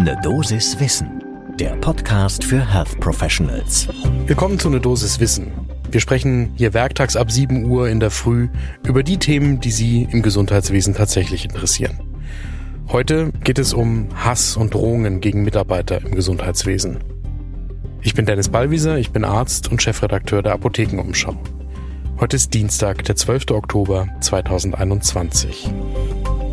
[0.00, 1.22] Ne Dosis Wissen,
[1.58, 3.86] der Podcast für Health Professionals.
[4.24, 5.52] Willkommen zu Ne Dosis Wissen.
[5.90, 8.48] Wir sprechen hier werktags ab 7 Uhr in der Früh
[8.86, 12.00] über die Themen, die Sie im Gesundheitswesen tatsächlich interessieren.
[12.88, 17.00] Heute geht es um Hass und Drohungen gegen Mitarbeiter im Gesundheitswesen.
[18.00, 21.36] Ich bin Dennis Ballwieser, ich bin Arzt und Chefredakteur der Apothekenumschau.
[22.18, 23.50] Heute ist Dienstag, der 12.
[23.50, 25.70] Oktober 2021.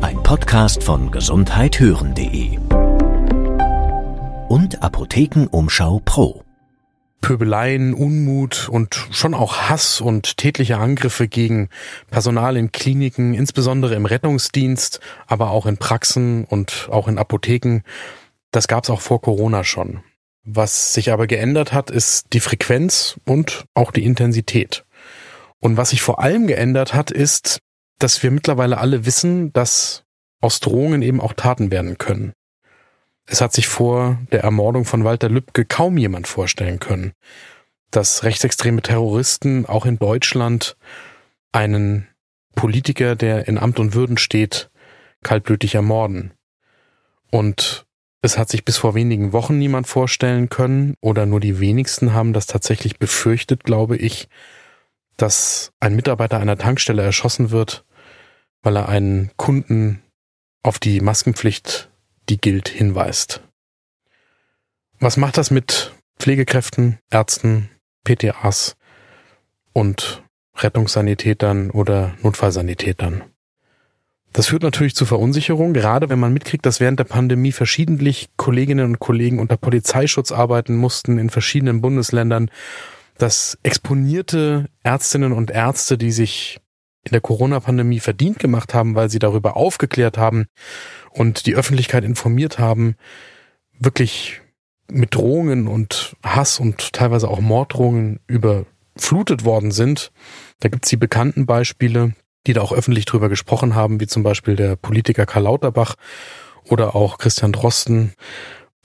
[0.00, 2.58] Ein Podcast von gesundheithören.de
[4.48, 6.42] und Apothekenumschau Pro.
[7.20, 11.68] Pöbeleien, Unmut und schon auch Hass und tätliche Angriffe gegen
[12.10, 17.80] Personal in Kliniken, insbesondere im Rettungsdienst, aber auch in Praxen und auch in Apotheken.
[18.52, 20.02] Das gab es auch vor Corona schon.
[20.44, 24.84] Was sich aber geändert hat, ist die Frequenz und auch die Intensität.
[25.58, 27.58] Und was sich vor allem geändert hat, ist,
[27.98, 30.04] dass wir mittlerweile alle wissen, dass
[30.40, 32.35] aus Drohungen eben auch Taten werden können.
[33.26, 37.12] Es hat sich vor der Ermordung von Walter Lübcke kaum jemand vorstellen können,
[37.90, 40.76] dass rechtsextreme Terroristen auch in Deutschland
[41.52, 42.06] einen
[42.54, 44.70] Politiker, der in Amt und Würden steht,
[45.22, 46.32] kaltblütig ermorden.
[47.30, 47.86] Und
[48.22, 52.32] es hat sich bis vor wenigen Wochen niemand vorstellen können, oder nur die wenigsten haben
[52.32, 54.28] das tatsächlich befürchtet, glaube ich,
[55.16, 57.84] dass ein Mitarbeiter einer Tankstelle erschossen wird,
[58.62, 60.02] weil er einen Kunden
[60.62, 61.90] auf die Maskenpflicht,
[62.28, 63.42] die gilt, hinweist.
[64.98, 67.68] Was macht das mit Pflegekräften, Ärzten,
[68.04, 68.76] PTAs
[69.72, 70.22] und
[70.56, 73.24] Rettungssanitätern oder Notfallsanitätern?
[74.32, 78.84] Das führt natürlich zu Verunsicherung, gerade wenn man mitkriegt, dass während der Pandemie verschiedentlich Kolleginnen
[78.84, 82.50] und Kollegen unter Polizeischutz arbeiten mussten in verschiedenen Bundesländern,
[83.16, 86.60] dass exponierte Ärztinnen und Ärzte, die sich
[87.06, 90.46] in der Corona-Pandemie verdient gemacht haben, weil sie darüber aufgeklärt haben
[91.10, 92.96] und die Öffentlichkeit informiert haben,
[93.78, 94.42] wirklich
[94.90, 100.10] mit Drohungen und Hass und teilweise auch Morddrohungen überflutet worden sind.
[100.60, 102.14] Da gibt's die bekannten Beispiele,
[102.46, 105.94] die da auch öffentlich drüber gesprochen haben, wie zum Beispiel der Politiker Karl Lauterbach
[106.64, 108.14] oder auch Christian Drosten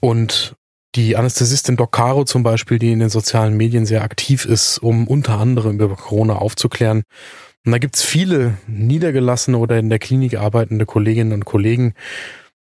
[0.00, 0.54] und
[0.94, 5.08] die Anästhesistin Doc Caro zum Beispiel, die in den sozialen Medien sehr aktiv ist, um
[5.08, 7.02] unter anderem über Corona aufzuklären.
[7.64, 11.94] Und da gibt's viele niedergelassene oder in der Klinik arbeitende Kolleginnen und Kollegen,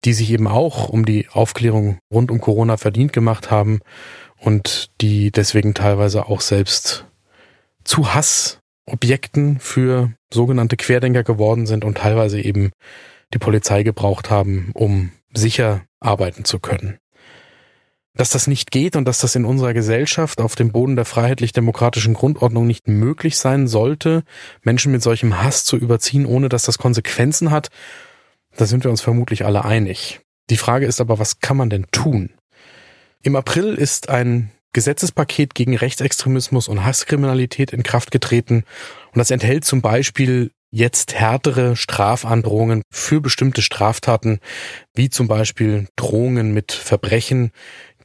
[0.04, 3.80] die sich eben auch um die Aufklärung rund um Corona verdient gemacht haben
[4.38, 7.06] und die deswegen teilweise auch selbst
[7.84, 12.70] zu Hassobjekten für sogenannte Querdenker geworden sind und teilweise eben
[13.32, 16.98] die Polizei gebraucht haben, um sicher arbeiten zu können
[18.14, 22.14] dass das nicht geht und dass das in unserer Gesellschaft auf dem Boden der freiheitlich-demokratischen
[22.14, 24.22] Grundordnung nicht möglich sein sollte,
[24.62, 27.68] Menschen mit solchem Hass zu überziehen, ohne dass das Konsequenzen hat,
[28.56, 30.20] da sind wir uns vermutlich alle einig.
[30.50, 32.30] Die Frage ist aber, was kann man denn tun?
[33.22, 38.64] Im April ist ein Gesetzespaket gegen Rechtsextremismus und Hasskriminalität in Kraft getreten
[39.12, 44.40] und das enthält zum Beispiel jetzt härtere Strafandrohungen für bestimmte Straftaten,
[44.94, 47.52] wie zum Beispiel Drohungen mit Verbrechen,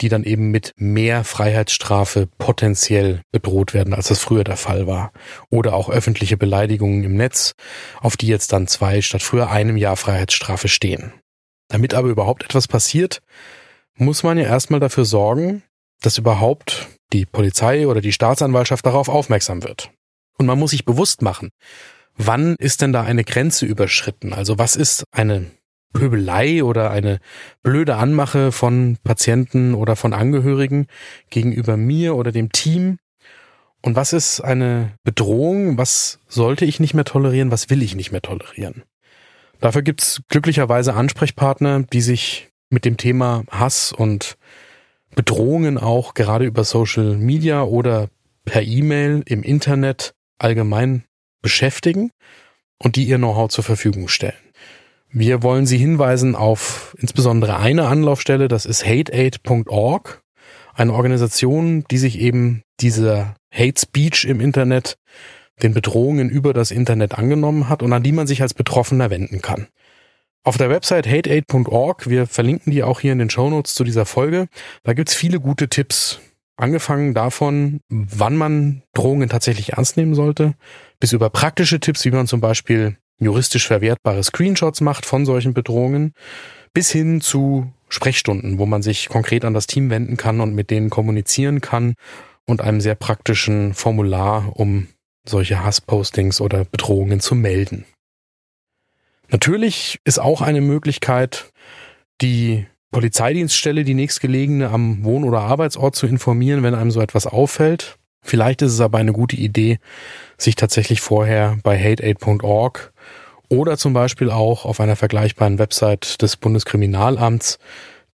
[0.02, 5.12] die dann eben mit mehr Freiheitsstrafe potenziell bedroht werden, als das früher der Fall war.
[5.50, 7.54] Oder auch öffentliche Beleidigungen im Netz,
[8.02, 11.14] auf die jetzt dann zwei statt früher einem Jahr Freiheitsstrafe stehen.
[11.70, 13.22] Damit aber überhaupt etwas passiert,
[13.96, 15.64] muss man ja erstmal dafür sorgen,
[16.02, 19.90] dass überhaupt die Polizei oder die Staatsanwaltschaft darauf aufmerksam wird.
[20.38, 21.50] Und man muss sich bewusst machen,
[22.18, 24.34] wann ist denn da eine Grenze überschritten?
[24.34, 25.46] Also was ist eine
[25.94, 27.20] Pöbelei oder eine
[27.64, 30.88] blöde Anmache von Patienten oder von Angehörigen
[31.30, 32.98] gegenüber mir oder dem Team?
[33.82, 35.78] Und was ist eine Bedrohung?
[35.78, 37.52] Was sollte ich nicht mehr tolerieren?
[37.52, 38.84] Was will ich nicht mehr tolerieren?
[39.60, 44.38] Dafür gibt's glücklicherweise Ansprechpartner, die sich mit dem Thema Hass und
[45.16, 48.10] Bedrohungen auch gerade über Social Media oder
[48.46, 51.06] per E-Mail im Internet allgemein
[51.48, 52.12] beschäftigen
[52.78, 54.34] und die ihr Know-how zur Verfügung stellen.
[55.10, 60.22] Wir wollen Sie hinweisen auf insbesondere eine Anlaufstelle, das ist hateaid.org,
[60.74, 64.98] eine Organisation, die sich eben dieser Hate Speech im Internet,
[65.64, 69.42] den Bedrohungen über das Internet angenommen hat und an die man sich als Betroffener wenden
[69.42, 69.68] kann.
[70.44, 74.50] Auf der Website hateaid.org, wir verlinken die auch hier in den Shownotes zu dieser Folge,
[74.84, 76.20] da gibt's viele gute Tipps.
[76.58, 80.56] Angefangen davon, wann man Drohungen tatsächlich ernst nehmen sollte,
[81.00, 86.14] bis über praktische Tipps, wie man zum Beispiel juristisch verwertbare Screenshots macht von solchen Bedrohungen,
[86.74, 90.72] bis hin zu Sprechstunden, wo man sich konkret an das Team wenden kann und mit
[90.72, 91.94] denen kommunizieren kann
[92.46, 94.88] und einem sehr praktischen Formular, um
[95.26, 97.86] solche Hasspostings oder Bedrohungen zu melden.
[99.30, 101.52] Natürlich ist auch eine Möglichkeit,
[102.22, 107.98] die Polizeidienststelle, die nächstgelegene am Wohn- oder Arbeitsort zu informieren, wenn einem so etwas auffällt.
[108.24, 109.80] Vielleicht ist es aber eine gute Idee,
[110.38, 112.94] sich tatsächlich vorher bei hateaid.org
[113.50, 117.60] oder zum Beispiel auch auf einer vergleichbaren Website des Bundeskriminalamts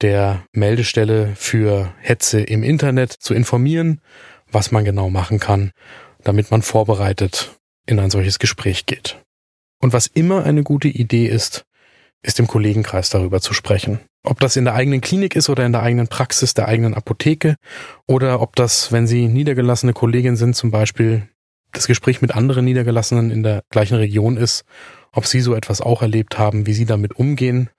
[0.00, 4.00] der Meldestelle für Hetze im Internet zu informieren,
[4.50, 5.70] was man genau machen kann,
[6.22, 9.18] damit man vorbereitet in ein solches Gespräch geht.
[9.80, 11.64] Und was immer eine gute Idee ist,
[12.22, 14.00] ist im Kollegenkreis darüber zu sprechen.
[14.24, 17.56] Ob das in der eigenen Klinik ist oder in der eigenen Praxis, der eigenen Apotheke
[18.06, 21.28] oder ob das, wenn Sie niedergelassene Kollegin sind, zum Beispiel
[21.72, 24.64] das Gespräch mit anderen Niedergelassenen in der gleichen Region ist,
[25.10, 27.70] ob Sie so etwas auch erlebt haben, wie Sie damit umgehen.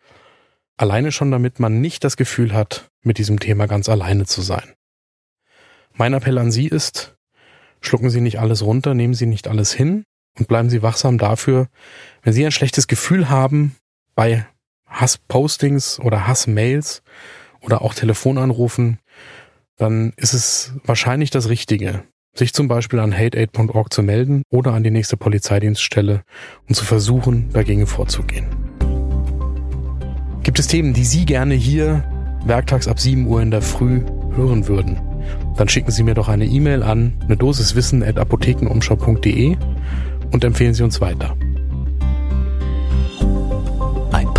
[0.76, 4.74] Alleine schon damit man nicht das Gefühl hat, mit diesem Thema ganz alleine zu sein.
[5.94, 7.16] Mein Appell an Sie ist,
[7.80, 10.04] schlucken Sie nicht alles runter, nehmen Sie nicht alles hin
[10.38, 11.68] und bleiben Sie wachsam dafür,
[12.24, 13.76] wenn Sie ein schlechtes Gefühl haben
[14.16, 14.46] bei
[14.88, 17.02] Hasspostings oder Hassmails
[17.62, 19.00] oder auch Telefonanrufen,
[19.78, 22.04] dann ist es wahrscheinlich das Richtige,
[22.36, 26.24] sich zum Beispiel an hateaid.org zu melden oder an die nächste Polizeidienststelle
[26.68, 28.48] und zu versuchen, dagegen vorzugehen.
[30.44, 32.04] Gibt es Themen, die Sie gerne hier
[32.46, 34.02] werktags ab 7 Uhr in der Früh
[34.36, 35.02] hören würden?
[35.56, 39.56] Dann schicken Sie mir doch eine E-Mail an eine Dosiswissen at apothekenumschau.de
[40.32, 41.38] und empfehlen Sie uns weiter.